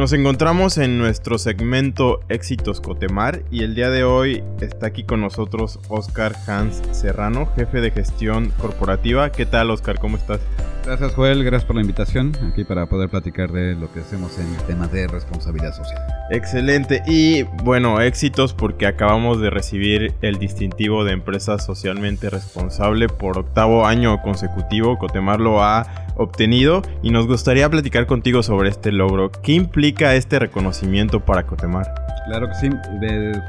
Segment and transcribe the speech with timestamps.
[0.00, 5.20] Nos encontramos en nuestro segmento Éxitos Cotemar y el día de hoy está aquí con
[5.20, 9.30] nosotros Oscar Hans Serrano, jefe de gestión corporativa.
[9.30, 9.98] ¿Qué tal Oscar?
[9.98, 10.40] ¿Cómo estás?
[10.84, 14.46] Gracias Joel, gracias por la invitación aquí para poder platicar de lo que hacemos en
[14.66, 16.00] temas de responsabilidad social.
[16.30, 23.38] Excelente y bueno, éxitos porque acabamos de recibir el distintivo de empresa socialmente responsable por
[23.38, 24.98] octavo año consecutivo.
[24.98, 29.30] Cotemar lo ha obtenido y nos gustaría platicar contigo sobre este logro.
[29.30, 31.86] ¿Qué implica este reconocimiento para Cotemar?
[32.26, 32.70] Claro que sí,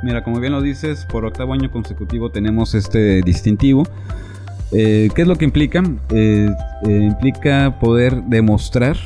[0.03, 3.83] mira, como bien lo dices, por octavo año consecutivo tenemos este distintivo.
[4.71, 5.83] Eh, ¿Qué es lo que implica?
[6.11, 6.49] Eh,
[6.87, 8.97] eh, implica poder demostrar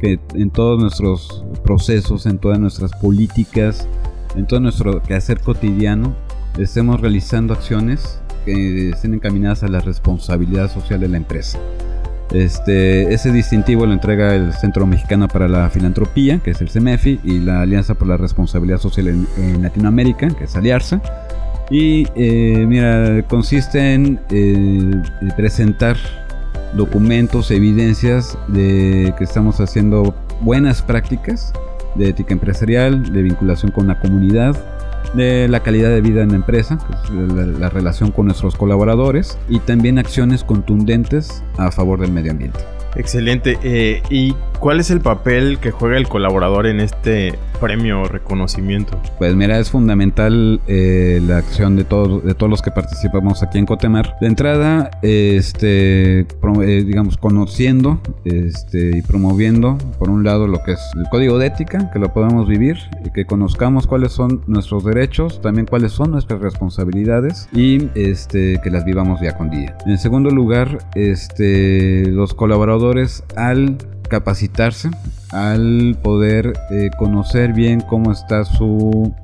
[0.00, 3.88] que en todos nuestros procesos, en todas nuestras políticas,
[4.36, 6.14] en todo nuestro quehacer cotidiano,
[6.58, 11.58] estemos realizando acciones que estén encaminadas a la responsabilidad social de la empresa.
[12.32, 17.20] Este, ese distintivo lo entrega el Centro Mexicano para la Filantropía, que es el CEMEFI,
[17.22, 21.00] y la Alianza por la Responsabilidad Social en, Latinoamérica, que es Aliarza.
[21.70, 25.02] Y eh, mira, consiste en eh,
[25.36, 25.96] presentar
[26.74, 31.52] documentos, evidencias de que estamos haciendo buenas prácticas
[31.96, 34.56] de ética empresarial, de vinculación con la comunidad,
[35.14, 36.78] de la calidad de vida en la empresa,
[37.58, 42.60] la, relación con nuestros colaboradores y también acciones contundentes a favor del medio ambiente.
[42.96, 43.58] Excelente.
[43.62, 49.00] Eh, ¿Y cuál es el papel que juega el colaborador en este premio o reconocimiento?
[49.18, 53.58] Pues mira, es fundamental eh, la acción de todos, de todos los que participamos aquí
[53.58, 54.16] en Cotemar.
[54.20, 60.80] De entrada, este, eh, digamos, conociendo este, y promoviendo, por un lado, lo que es
[60.96, 65.40] el código de ética, que lo podamos vivir, y que conozcamos cuáles son nuestros derechos,
[65.40, 69.76] también cuáles son nuestras responsabilidades y este, que las vivamos día con día.
[69.86, 73.78] En segundo lugar, este, los colaboradores al
[74.08, 74.90] capacitarse,
[75.30, 79.14] al poder eh, conocer bien cómo está su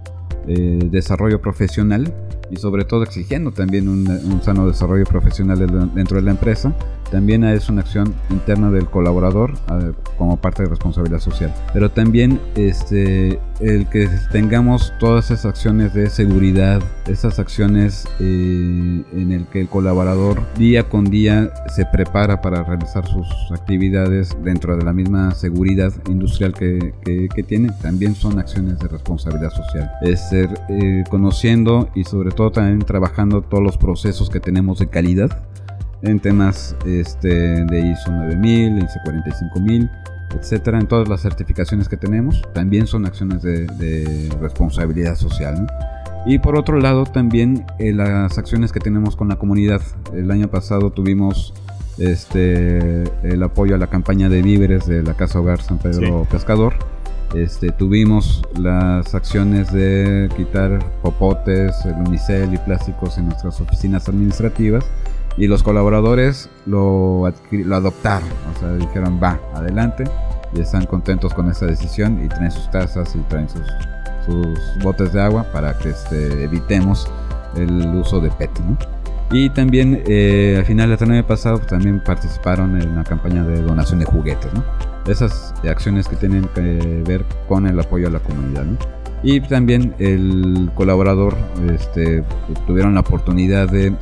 [0.47, 2.13] eh, desarrollo profesional
[2.51, 6.75] y sobre todo exigiendo también un, sano desarrollo profesional dentro de la empresa,
[7.13, 9.53] también es una acción interna del colaborador
[10.17, 11.55] como parte de responsabilidad social.
[11.75, 19.31] Pero también este, el que tengamos todas esas acciones de seguridad, esas acciones eh, en
[19.31, 24.85] el que el colaborador día con día se prepara para realizar sus actividades dentro de
[24.85, 29.91] la misma seguridad industrial que, que, tiene, también son acciones de responsabilidad social.
[30.01, 34.87] Es ser eh, conociendo y sobre todo también trabajando todos los procesos que tenemos de
[34.87, 35.43] calidad
[36.03, 39.91] en temas este, de ISO 9000, ISO 45000,
[40.39, 45.67] etcétera, en todas las certificaciones que tenemos, también son acciones de, responsabilidad social.
[46.27, 49.83] Y por otro lado, también eh, las acciones que tenemos con la comunidad.
[50.15, 51.53] El año pasado tuvimos
[51.99, 56.75] este, el apoyo a la campaña de víveres de la Casa Hogar San Pedro Pescador.
[57.35, 64.85] Este, tuvimos las acciones de quitar popotes, el unicel y plásticos en nuestras oficinas administrativas
[65.37, 70.05] y los colaboradores lo, lo adoptaron, o sea, dijeron va, adelante,
[70.55, 73.67] y están contentos con esa decisión y traen sus tazas y traen sus,
[74.27, 77.11] sus botes de agua para que este, evitemos
[77.57, 78.51] el uso de PET.
[79.31, 83.63] Y también eh, al final del año pasado pues, también participaron en una campaña de
[83.63, 84.53] donación de juguetes.
[84.53, 84.63] ¿no?
[85.11, 88.67] Esas acciones que tienen que ver con el apoyo a la comunidad.
[89.23, 91.35] Y también el colaborador
[91.73, 92.25] este,
[92.67, 93.95] tuvieron la oportunidad de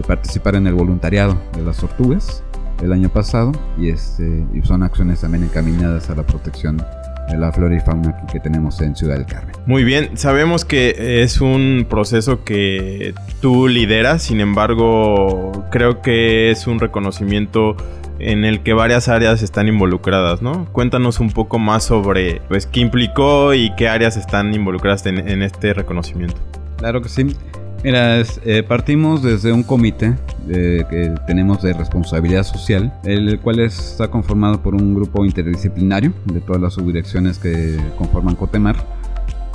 [0.00, 2.42] de participar en el voluntariado de las tortugas
[2.82, 7.52] el año pasado y, este, y son acciones también encaminadas a la protección de la
[7.52, 9.54] flora y fauna que tenemos en Ciudad del Carmen.
[9.66, 16.66] Muy bien, sabemos que es un proceso que tú lideras, sin embargo, creo que es
[16.66, 17.76] un reconocimiento
[18.18, 20.66] en el que varias áreas están involucradas, ¿no?
[20.72, 25.42] Cuéntanos un poco más sobre pues, qué implicó y qué áreas están involucradas en, en
[25.42, 26.36] este reconocimiento.
[26.78, 27.36] Claro que sí.
[27.82, 30.14] Mira, eh, partimos desde un comité
[30.46, 36.60] que tenemos de responsabilidad social, el cual está conformado por un grupo interdisciplinario de todas
[36.60, 38.76] las subdirecciones que conforman Cotemar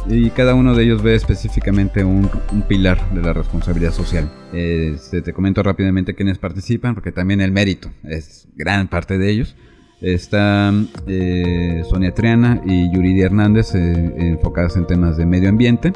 [0.08, 2.30] y cada uno de ellos ve específicamente un,
[2.68, 4.32] pilar de la responsabilidad social.
[4.54, 9.56] Este, te comento rápidamente quiénes participan, porque también el mérito es gran parte de ellos.
[10.02, 10.74] Está
[11.08, 15.94] eh, Sonia Triana y Yuridia Hernández enfocadas en temas de medio ambiente.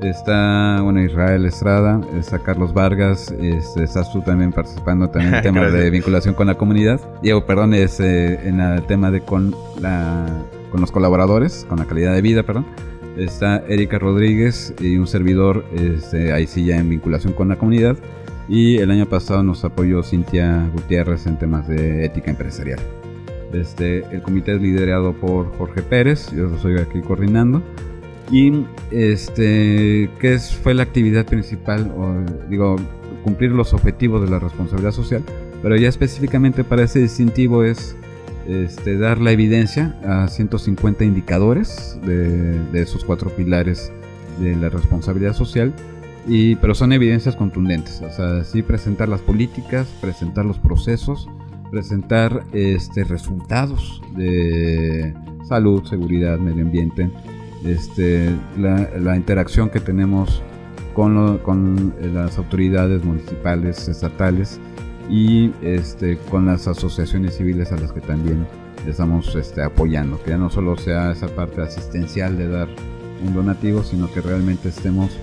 [0.00, 5.72] Está, bueno, Israel Estrada, está Carlos Vargas, este, estás tú también participando también en temas
[5.72, 7.00] de vinculación con la comunidad.
[7.20, 10.24] Diego, perdón, es en el tema de con, la,
[10.70, 12.66] con los colaboradores, con la calidad de vida, perdón.
[13.16, 17.96] Está Erika Rodríguez y un servidor, este, ahí sí ya en vinculación con la comunidad.
[18.48, 22.78] Y el año pasado nos apoyó Cintia Gutiérrez en temas de ética empresarial.
[23.52, 27.62] Este, el comité es liderado por Jorge Pérez, yo lo estoy aquí coordinando.
[28.30, 31.90] Y este, ¿qué fue la actividad principal?
[32.50, 32.76] Digo,
[33.24, 35.22] cumplir los objetivos de la responsabilidad social,
[35.62, 37.96] pero ya específicamente para ese distintivo es
[38.46, 43.92] este, dar la evidencia a 150 indicadores de, esos cuatro pilares
[44.40, 45.74] de la responsabilidad social,
[46.26, 51.28] y, pero son evidencias contundentes, o sea, sí presentar las políticas, presentar los procesos,
[51.70, 55.14] presentar este, resultados de
[55.46, 57.10] salud, seguridad, medio ambiente,
[57.64, 60.42] este, la, interacción que tenemos
[60.94, 64.60] con, con las autoridades municipales, estatales,
[65.10, 68.46] y este, con las asociaciones civiles a las que también
[68.86, 72.68] estamos este, apoyando, que ya no solo sea esa parte asistencial de dar
[73.26, 75.18] un donativo, sino que realmente estemos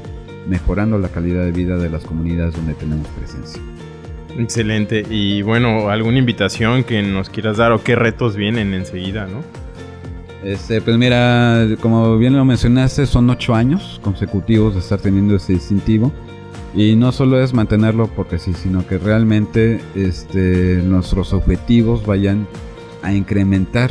[0.47, 3.61] mejorando la calidad de vida de las comunidades donde tenemos presencia.
[4.37, 5.05] Excelente.
[5.09, 9.43] Y bueno, ¿alguna invitación que nos quieras dar o qué retos vienen enseguida, no?
[10.45, 15.53] Este, pues mira, como bien lo mencionaste, son ocho años consecutivos de estar teniendo ese
[15.53, 16.11] distintivo.
[16.75, 22.47] Y no solo es mantenerlo porque sí, sino que realmente este, nuestros objetivos vayan
[23.01, 23.89] a incrementar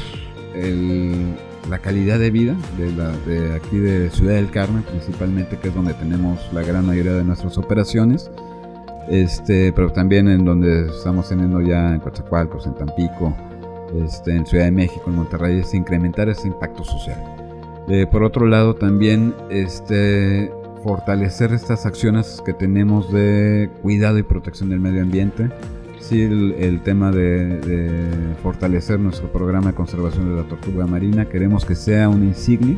[1.68, 6.38] la calidad de vida de, aquí de Ciudad del Carmen, principalmente, que es donde tenemos
[6.52, 8.30] la gran mayoría de nuestras operaciones.
[9.08, 13.36] Este, pero también en donde estamos teniendo ya en Coatzacoalcos, en Tampico,
[14.02, 17.22] este, en Ciudad de México, en Monterrey, es incrementar ese impacto social.
[17.88, 20.50] Eh, por otro lado, también este,
[20.82, 25.50] fortalecer estas acciones que tenemos de cuidado y protección del medio ambiente.
[26.00, 31.74] Sí, el, tema de, fortalecer nuestro programa de conservación de la tortuga marina, queremos que
[31.74, 32.76] sea un insignia,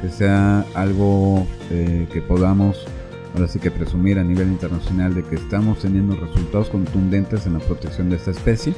[0.00, 2.86] que sea algo eh, que podamos
[3.34, 7.58] ahora sí que presumir a nivel internacional de que estamos teniendo resultados contundentes en la
[7.60, 8.74] protección de esta especie.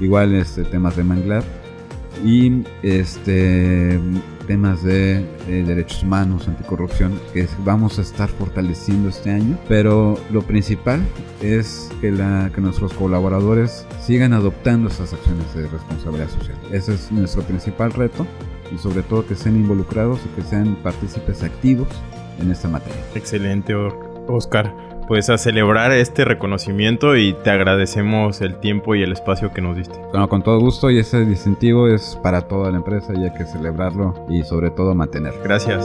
[0.00, 1.44] Igual este, temas de manglar
[2.24, 4.00] y este
[4.46, 9.58] temas de derechos humanos, anticorrupción, que vamos a estar fortaleciendo este año.
[9.68, 11.00] Pero lo principal
[11.40, 16.58] es que, la, que nuestros colaboradores sigan adoptando estas acciones de responsabilidad social.
[16.70, 18.26] Ese es nuestro principal reto
[18.74, 21.88] y sobre todo que sean involucrados y que sean partícipes activos
[22.40, 23.00] en esta materia.
[23.14, 29.52] Excelente, Oscar pues a celebrar este reconocimiento y te agradecemos el tiempo y el espacio
[29.52, 29.94] que nos diste.
[30.10, 33.44] Bueno, con todo gusto y ese distintivo es para toda la empresa y hay que
[33.44, 35.42] celebrarlo y sobre todo mantenerlo.
[35.44, 35.84] Gracias.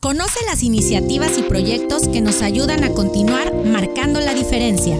[0.00, 4.96] Conoce las iniciativas y proyectos que nos ayudan a continuar marcando la diferencia.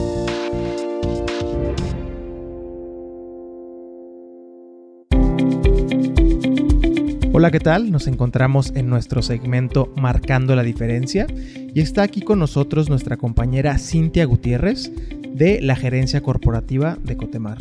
[7.40, 7.90] Hola, ¿qué tal?
[7.90, 11.26] Nos encontramos en nuestro segmento Marcando la Diferencia
[11.74, 14.92] y está aquí con nosotros nuestra compañera Cintia Gutiérrez
[15.32, 17.56] de la Gerencia Corporativa de Cotemar.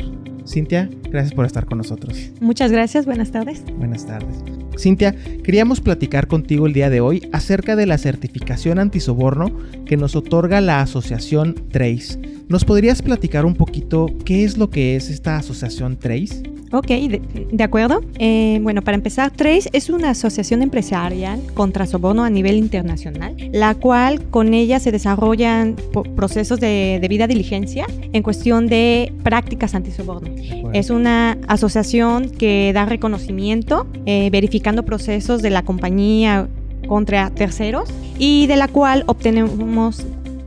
[0.46, 2.30] Cintia, gracias por estar con nosotros.
[2.42, 3.64] Muchas gracias, buenas tardes.
[3.78, 4.44] Buenas tardes.
[4.78, 9.50] Cintia, queríamos platicar contigo el día de hoy acerca de la certificación antisoborno
[9.86, 12.20] que nos otorga la asociación Trace.
[12.50, 16.42] ¿Nos podrías platicar un poquito qué es lo que es esta asociación Trace?
[16.72, 18.02] Ok, de, acuerdo.
[18.18, 23.76] Eh, bueno, para empezar, Trace es una asociación empresarial contra soborno a nivel internacional, la
[23.76, 25.76] cual con ella se desarrollan
[26.16, 30.30] procesos de debida diligencia en cuestión de prácticas antisoborno.
[30.74, 36.48] Es una asociación que da reconocimiento eh, verificando procesos de la compañía
[36.88, 40.04] contra terceros y de la cual obtenemos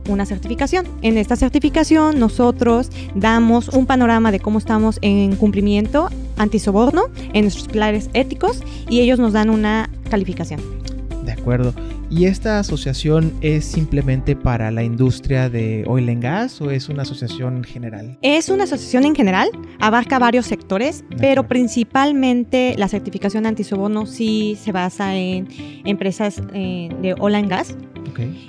[0.07, 0.85] una certificación.
[1.01, 7.67] En esta certificación nosotros damos un panorama de cómo estamos en cumplimiento antisoborno en nuestros
[7.67, 10.82] pilares éticos y ellos nos dan una calificación.
[11.43, 11.73] De acuerdo.
[12.09, 17.01] ¿Y esta asociación es simplemente para la industria de oil and gas o es una
[17.01, 18.17] asociación general?
[18.21, 19.49] Es una asociación en general,
[19.81, 25.49] abarca varios sectores, pero principalmente la certificación antisoborno sí se basa en
[25.83, 27.75] empresas eh, de oil and gas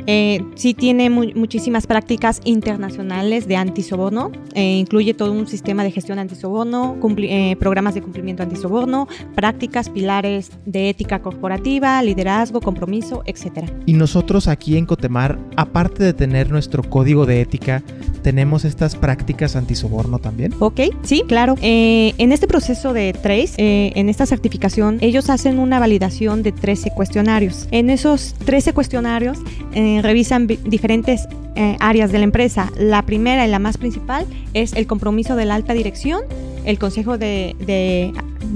[0.07, 6.19] Eh, sí tiene muchísimas prácticas internacionales de antisoborno, eh, incluye todo un sistema de gestión
[6.19, 12.84] antisoborno, eh, programas de cumplimiento antisoborno, prácticas, pilares de ética corporativa, liderazgo, compromiso,
[13.27, 13.71] etc.
[13.87, 17.83] Y nosotros aquí en Cotemar, aparte de tener nuestro código de ética,
[18.23, 20.55] ¿tenemos estas prácticas antisoborno también?
[20.59, 21.57] Ok, sí, claro.
[21.61, 27.69] en este proceso de TRACE, en esta certificación, ellos hacen una validación de 13 cuestionarios.
[27.71, 29.39] En esos 13 cuestionarios
[29.75, 32.71] eh, revisan diferentes eh, áreas de la empresa.
[32.77, 36.23] La primera y la más principal es el compromiso de la alta dirección,
[36.65, 38.13] el consejo de,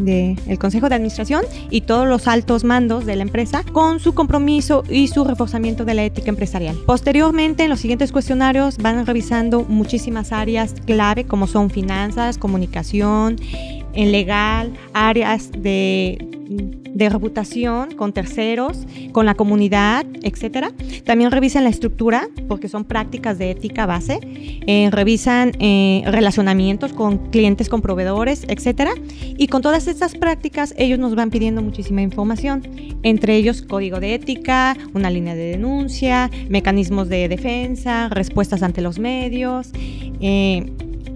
[0.07, 4.85] el consejo de administración y todos los altos mandos de la empresa con su compromiso
[4.88, 6.76] y su reforzamiento de la ética empresarial.
[6.87, 13.37] Posteriormente, en los siguientes cuestionarios van revisando muchísimas áreas clave como son finanzas, comunicación,
[13.92, 16.18] en legal, áreas de
[16.99, 20.73] de reputación con terceros, con la comunidad, etcétera.
[21.04, 24.18] También revisan la estructura, porque son prácticas de ética base.
[24.66, 28.92] Eh, revisan eh, relacionamientos con clientes, con proveedores, etcétera.
[29.37, 32.62] Y con todas estas prácticas, ellos nos van pidiendo muchísima información,
[33.04, 38.99] entre ellos código de ética, una línea de denuncia, mecanismos de defensa, respuestas ante los
[38.99, 39.71] medios.
[40.21, 40.73] Eh,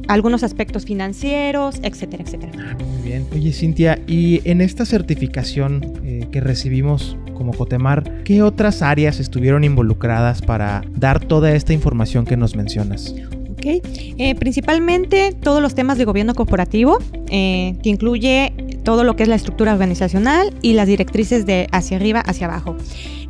[0.09, 2.77] algunos aspectos financieros, etcétera, etcétera.
[2.79, 3.27] Muy bien.
[3.33, 9.65] Oye, Cintia, y en esta certificación eh, que recibimos como Cotemar, ¿qué otras áreas estuvieron
[9.65, 13.15] involucradas para dar toda esta información que nos mencionas?
[13.53, 13.81] Okay.
[14.19, 16.99] Eh, principalmente todos los temas de gobierno corporativo,
[17.31, 21.97] eh, que incluye todo lo que es la estructura organizacional y las directrices de hacia
[21.97, 22.77] arriba, hacia abajo.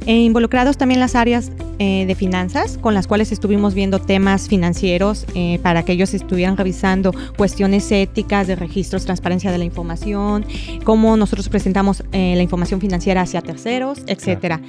[0.07, 1.53] E involucrados también las áreas
[1.85, 6.57] eh, de finanzas, con las cuales estuvimos viendo temas financieros eh, para que ellos estuvieran
[6.57, 10.47] revisando cuestiones éticas de registros, transparencia de la información,
[10.85, 14.61] cómo nosotros presentamos eh, la información financiera hacia terceros, etcétera.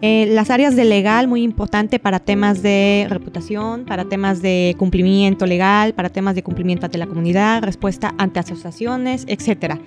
[0.00, 5.92] las áreas de legal, muy importante para temas de reputación, para temas de cumplimiento legal,
[5.92, 9.78] para temas de cumplimiento ante la comunidad, respuesta ante asociaciones, etcétera.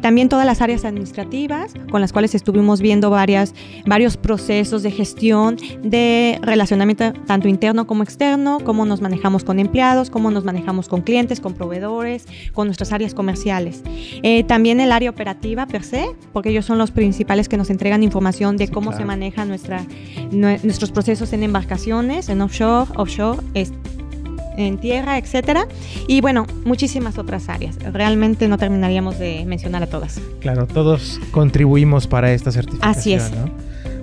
[0.00, 3.54] también todas las áreas administrativas, con las cuales estuvimos viendo varias,
[3.86, 6.07] varios procesos de gestión, de
[6.42, 11.40] relacionamiento tanto interno como externo, cómo nos manejamos con empleados, cómo nos manejamos con clientes,
[11.40, 13.82] con proveedores, con nuestras áreas comerciales.
[14.22, 18.02] Eh, también el área operativa per se, porque ellos son los principales que nos entregan
[18.02, 19.84] información de cómo se manejan nuestra,
[20.32, 23.40] nuestros procesos en embarcaciones, en offshore, offshore,
[24.58, 25.66] en tierra, etcétera.
[26.06, 27.76] Y bueno, muchísimas otras áreas.
[27.92, 30.20] Realmente no terminaríamos de mencionar a todas.
[30.40, 32.90] Claro, todos contribuimos para esta certificación.
[32.90, 33.30] Así es.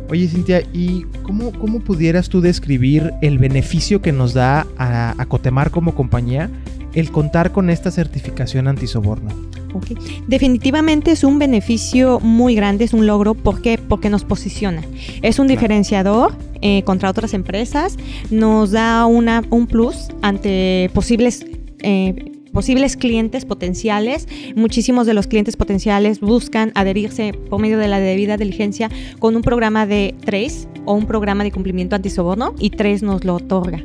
[0.09, 5.71] Oye, Cintia, ¿y cómo, cómo pudieras tú describir el beneficio que nos da a, Cotemar
[5.71, 6.49] como compañía
[6.93, 9.31] el contar con esta certificación antisoborno?
[9.73, 9.97] Okay.
[10.27, 13.33] Definitivamente es un beneficio muy grande, es un logro.
[13.33, 13.77] ¿Por qué?
[13.77, 14.81] Porque nos posiciona.
[15.21, 17.97] Es un diferenciador eh, contra otras empresas,
[18.29, 21.45] nos da una, un plus ante posibles
[21.79, 24.29] eh, posibles clientes potenciales.
[24.55, 29.41] Muchísimos de los clientes potenciales buscan adherirse por medio de la debida diligencia con un
[29.41, 33.83] programa de Trace o un programa de cumplimiento antisoborno y Trace nos lo otorga.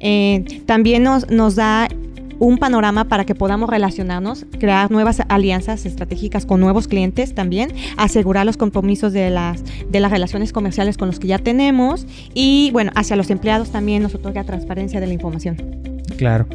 [0.00, 1.88] Eh, también nos, nos da
[2.38, 8.46] un panorama para que podamos relacionarnos, crear nuevas alianzas estratégicas con nuevos clientes también, asegurar
[8.46, 12.92] los compromisos de las, de las relaciones comerciales con los que ya tenemos y bueno,
[12.94, 15.56] hacia los empleados también nos otorga transparencia de la información.
[16.16, 16.46] Claro.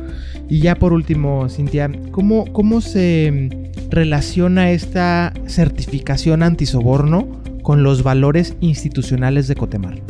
[0.49, 8.55] Y ya por último, Cintia, ¿cómo, cómo se relaciona esta certificación antisoborno con los valores
[8.59, 10.01] institucionales de Cotemar?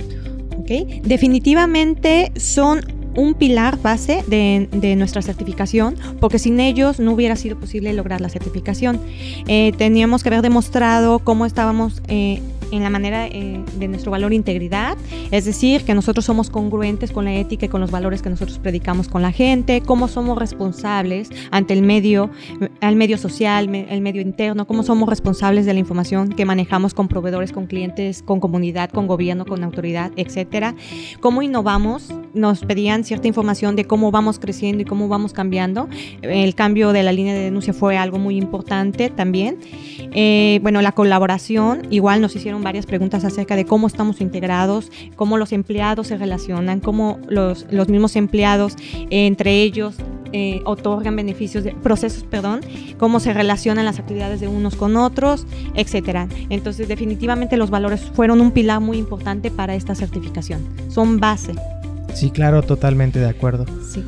[0.57, 1.01] Okay.
[1.03, 2.79] Definitivamente son
[3.15, 8.29] un pilar base de, nuestra certificación, porque sin ellos no hubiera sido posible lograr la
[8.29, 8.99] certificación.
[9.47, 12.41] Eh, teníamos que haber demostrado cómo estábamos eh,
[12.71, 14.97] en la manera eh, de nuestro valor integridad,
[15.33, 18.59] es decir, que nosotros somos congruentes con la ética y con los valores que nosotros
[18.59, 22.29] predicamos con la gente, cómo somos responsables ante el medio,
[22.81, 27.07] al medio social, el medio interno, cómo somos responsables de la información que manejamos con
[27.07, 30.75] proveedores, con clientes, con comunidad, con gobierno, con autoridad, etcétera,
[31.19, 35.89] cómo innovamos, nos pedían cierta información de cómo vamos creciendo y cómo vamos cambiando.
[36.21, 39.57] El cambio de la línea de denuncia fue algo muy importante también.
[40.11, 44.91] Eh, bueno, la colaboración, igual nos hicieron varias preguntas acerca de cómo estamos integrados,
[45.37, 48.75] los empleados se relacionan, cómo los, los mismos empleados
[49.09, 49.95] eh, entre ellos
[50.35, 52.61] eh, otorgan beneficios, de, procesos, perdón,
[52.97, 56.27] cómo se relacionan las actividades de unos con otros, etcétera.
[56.49, 60.67] Entonces, definitivamente los valores fueron un pilar muy importante para esta certificación.
[60.89, 61.53] Son base.
[62.15, 63.65] Sí, claro, totalmente de acuerdo.
[63.87, 64.03] Sí.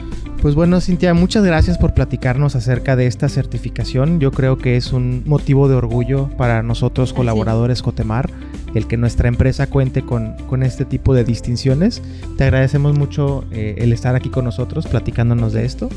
[0.45, 4.19] Pues bueno, Cintia, muchas gracias por platicarnos acerca de esta certificación.
[4.19, 8.29] Yo creo que es un motivo de orgullo para nosotros colaboradores Cotemar
[8.75, 12.03] el que nuestra empresa cuente con, con este tipo de distinciones.
[12.37, 15.89] Te agradecemos mucho eh, el estar aquí con nosotros platicándonos de esto.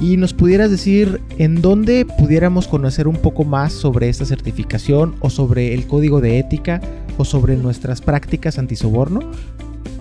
[0.00, 5.28] Y nos pudieras decir en dónde pudiéramos conocer un poco más sobre esta certificación o
[5.28, 6.80] sobre el código de ética
[7.18, 9.30] o sobre nuestras prácticas antisoborno.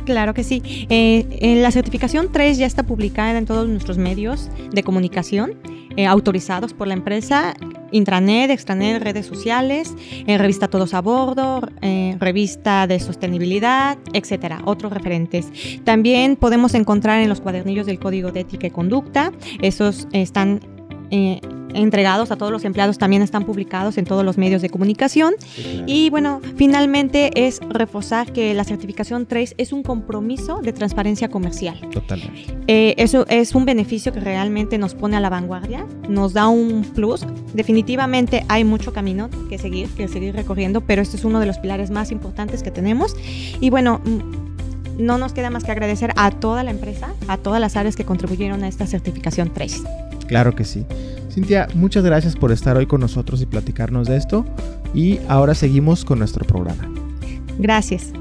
[0.10, 0.64] Claro que sí.
[0.90, 5.54] Eh, en la certificación 3 ya está publicada en todos nuestros medios de comunicación
[5.98, 7.54] eh, autorizados por la empresa,
[7.92, 9.94] intranet, extranet, redes sociales,
[10.26, 11.62] eh, revista Todos a Bordo,
[12.20, 15.52] revista de sostenibilidad, etcétera, otros referentes.
[15.84, 20.79] También podemos encontrar en los cuadernillos del Código de Ética y Conducta, esos están
[21.74, 25.36] entregados a todos los empleados también están publicados en todos los medios de comunicación.
[25.86, 31.80] Y bueno, finalmente es reforzar que la certificación 3 es un compromiso de transparencia comercial.
[31.92, 32.58] Totalmente.
[32.68, 36.84] Eh, eso es un beneficio que realmente nos pone a la vanguardia, nos da un
[36.84, 37.26] plus.
[37.54, 41.58] Definitivamente hay mucho camino que seguir, que seguir recorriendo, pero este es uno de los
[41.58, 43.16] pilares más importantes que tenemos.
[43.60, 47.62] Y bueno, mm, no nos queda más que agradecer a toda la empresa, a todas
[47.62, 49.84] las áreas que contribuyeron a esta certificación 3.
[50.30, 50.86] Claro que sí.
[51.32, 54.46] Cintia, muchas gracias por estar hoy con nosotros y platicarnos de esto.
[54.94, 56.88] Y ahora seguimos con nuestro programa.
[57.58, 58.14] Gracias.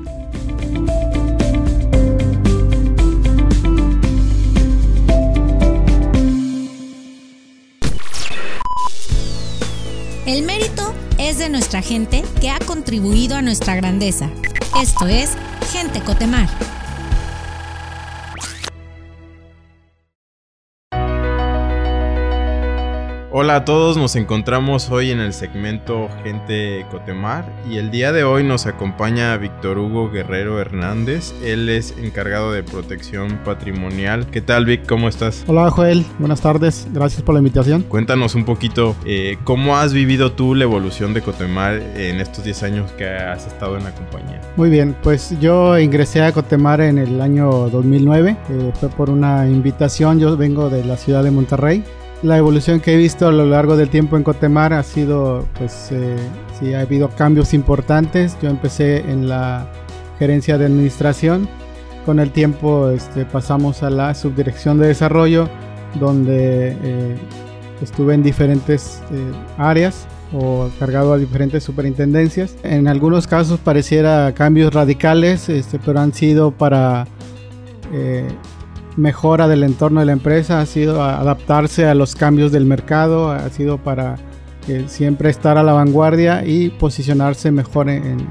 [10.25, 14.31] El mérito es de nuestra gente que ha contribuido a nuestra grandeza.
[14.81, 15.37] Esto es
[15.73, 16.49] Gente Cotemar.
[23.30, 28.25] Hola a todos, nos encontramos hoy en el segmento Gente Cotemar y el día de
[28.25, 34.28] hoy nos acompaña Víctor Hugo Guerrero Hernández, él es encargado de protección patrimonial.
[34.30, 34.87] ¿Qué tal Vic?
[34.87, 35.44] ¿Cómo estás?
[35.47, 37.82] Hola Joel, buenas tardes, gracias por la invitación.
[37.82, 42.62] Cuéntanos un poquito eh, cómo has vivido tú la evolución de Cotemar en estos 10
[42.62, 44.40] años que has estado en la compañía.
[44.56, 49.47] Muy bien, pues yo ingresé a Cotemar en el año 2009, eh, fue por una
[49.47, 51.85] invitación, yo vengo de la ciudad de Monterrey
[52.22, 55.90] la evolución que he visto a lo largo del tiempo en Cotemar ha sido, pues,
[55.92, 56.16] eh,
[56.58, 58.37] sí, ha habido cambios importantes.
[58.42, 59.70] Yo empecé en la
[60.18, 61.48] gerencia de administración.
[62.04, 65.48] Con el tiempo este, pasamos a la subdirección de desarrollo,
[66.00, 67.16] donde eh,
[67.83, 72.57] estuve en diferentes eh, áreas o cargado a diferentes superintendencias.
[72.64, 77.07] En algunos casos pareciera cambios radicales, este, pero han sido para
[78.98, 83.48] mejora del entorno de la empresa, ha sido adaptarse a los cambios del mercado, ha
[83.48, 84.16] sido para
[84.66, 88.26] eh, siempre estar a la vanguardia y posicionarse mejor en,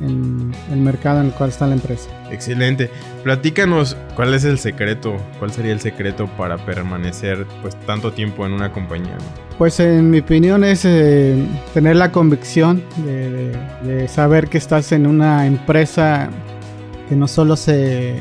[0.00, 2.10] el mercado en el cual está la empresa.
[2.30, 2.90] Excelente.
[3.22, 8.52] Platícanos cuál es el secreto, cuál sería el secreto para permanecer pues tanto tiempo en
[8.52, 9.16] una compañía.
[9.56, 15.46] Pues en mi opinión es eh, tener la convicción de saber que estás en una
[15.46, 16.28] empresa
[17.08, 18.20] que no solo se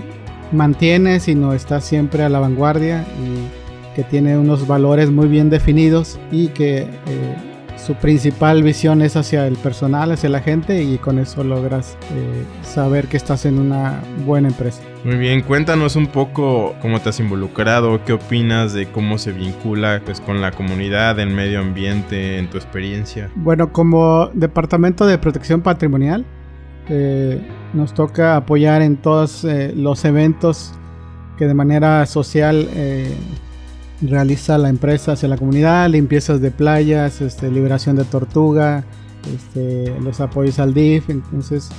[0.54, 6.20] mantiene, sino está siempre a la vanguardia y que tiene unos valores muy bien definidos
[6.32, 6.88] y que eh,
[7.78, 12.44] su principal visión es hacia el personal, hacia la gente y con eso logras eh,
[12.62, 14.82] saber que estás en una buena empresa.
[15.04, 20.02] Muy bien, cuéntanos un poco cómo te has involucrado, qué opinas de cómo se vincula
[20.06, 23.30] pues, con la comunidad, el medio ambiente, en tu experiencia.
[23.36, 26.26] Bueno, como Departamento de Protección Patrimonial,
[26.88, 27.42] eh,
[27.74, 30.72] nos toca apoyar en todos eh, los eventos
[31.38, 33.14] que de manera social eh,
[34.02, 38.84] realiza la empresa hacia la comunidad, limpiezas de playas, este, liberación de tortuga,
[39.34, 41.10] este, los apoyos al DIF.
[41.10, 41.70] Entonces,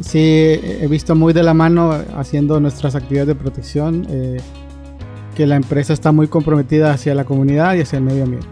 [0.00, 4.06] sí, he visto muy de la mano haciendo nuestras actividades de protección
[5.36, 8.48] que la empresa está muy comprometida hacia la comunidad y hacia el medio ambiente.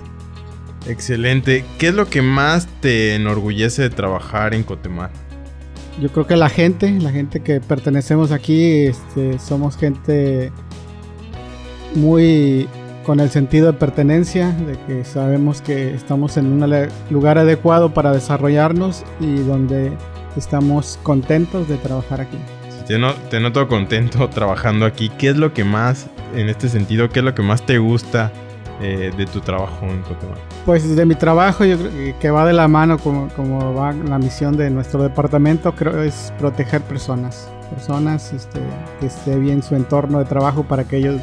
[0.87, 1.65] Excelente.
[1.79, 5.24] ¿Qué es lo que más te enorgullece de trabajar en Cotemar?
[6.01, 10.51] Yo creo que la gente, la gente que pertenecemos aquí, este, somos gente
[11.95, 12.69] muy
[13.05, 18.13] con el sentido de pertenencia, de que sabemos que estamos en un lugar adecuado para
[18.13, 19.93] desarrollarnos y donde
[20.37, 22.39] estamos contentos de trabajar aquí.
[22.87, 22.99] Te,
[23.31, 25.11] te noto contento trabajando aquí.
[25.11, 28.33] ¿Qué es lo que más, en este sentido, qué es lo que más te gusta
[28.81, 30.39] eh, de tu trabajo en Cotemar?
[30.65, 34.19] Pues de mi trabajo, yo creo que va de la mano como, como va la
[34.19, 37.49] misión de nuestro departamento, creo es proteger personas.
[37.71, 38.61] Personas este,
[39.01, 41.21] que esté bien su entorno de trabajo para que ellos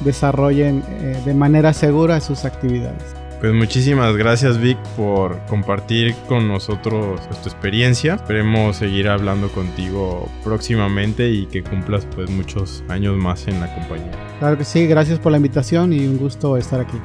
[0.00, 3.19] desarrollen eh, de manera segura sus actividades.
[3.40, 8.16] Pues muchísimas gracias Vic por compartir con nosotros tu experiencia.
[8.16, 14.12] Esperemos seguir hablando contigo próximamente y que cumplas pues muchos años más en la compañía.
[14.40, 16.98] Claro que sí, gracias por la invitación y un gusto estar aquí.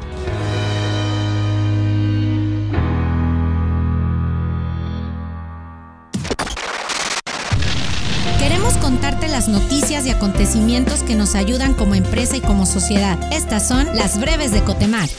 [8.81, 13.17] contarte las noticias y acontecimientos que nos ayudan como empresa y como sociedad.
[13.33, 15.09] Estas son las breves de Cotemar.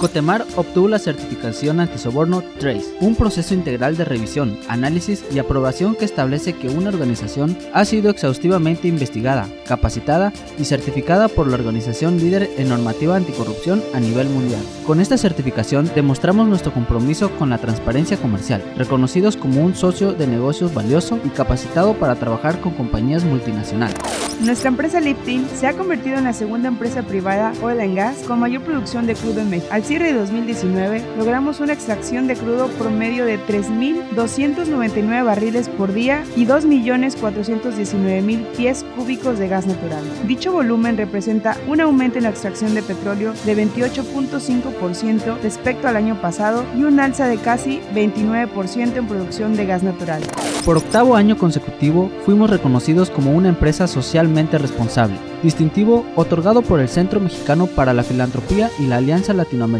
[0.00, 6.06] Cotemar obtuvo la certificación antisoborno TRACE, un proceso integral de revisión, análisis y aprobación que
[6.06, 12.48] establece que una organización ha sido exhaustivamente investigada, capacitada y certificada por la organización líder
[12.56, 14.62] en normativa anticorrupción a nivel mundial.
[14.86, 20.26] Con esta certificación demostramos nuestro compromiso con la transparencia comercial, reconocidos como un socio de
[20.26, 23.98] negocios valioso y capacitado para trabajar con compañías multinacionales.
[24.40, 28.40] Nuestra empresa Liptin se ha convertido en la segunda empresa privada oil and gas con
[28.40, 33.24] mayor producción de crudo en México cierre de 2019, logramos una extracción de crudo promedio
[33.24, 40.04] de 3.299 barriles por día y 2.419.000 pies cúbicos de gas natural.
[40.28, 46.20] Dicho volumen representa un aumento en la extracción de petróleo de 28.5% respecto al año
[46.20, 50.22] pasado y un alza de casi 29% en producción de gas natural.
[50.64, 56.88] Por octavo año consecutivo, fuimos reconocidos como una empresa socialmente responsable distintivo otorgado por el
[56.90, 59.79] Centro Mexicano para la Filantropía y la Alianza Latinoamericana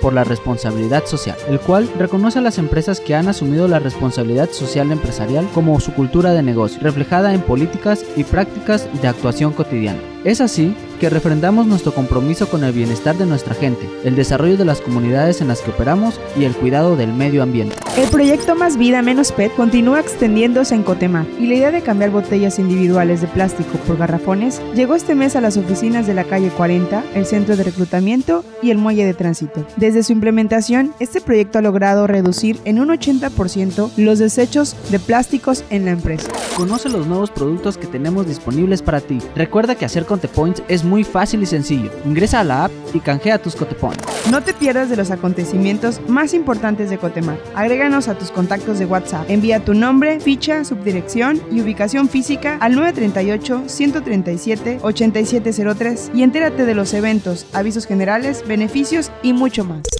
[0.00, 4.50] por la Responsabilidad Social, el cual reconoce a las empresas que han asumido la responsabilidad
[4.50, 10.00] social empresarial como su cultura de negocio, reflejada en políticas y prácticas de actuación cotidiana.
[10.24, 14.66] Es así que refrendamos nuestro compromiso con el bienestar de nuestra gente, el desarrollo de
[14.66, 17.74] las comunidades en las que operamos y el cuidado del medio ambiente.
[17.96, 22.10] El proyecto Más Vida Menos PET continúa extendiéndose en Cotemar y la idea de cambiar
[22.10, 26.50] botellas individuales de plástico por garrafones llegó este mes a las oficinas de la calle
[26.50, 29.66] 40, el centro de reclutamiento y el muelle de tránsito.
[29.76, 35.64] Desde su implementación, este proyecto ha logrado reducir en un 80% los desechos de plásticos
[35.70, 36.28] en la empresa.
[36.56, 39.18] Conoce los nuevos productos que tenemos disponibles para ti.
[39.34, 41.90] Recuerda que hacer Contepoints es muy fácil y sencillo.
[42.04, 44.04] Ingresa a la app y canjea tus Cotepoints.
[44.30, 47.38] No te pierdas de los acontecimientos más importantes de Cotemar.
[47.54, 49.28] Agréganos a tus contactos de WhatsApp.
[49.30, 56.74] Envía tu nombre, ficha, subdirección y ubicación física al 938 137 8703 y entérate de
[56.74, 59.99] los eventos, avisos generales, beneficios y mucho más.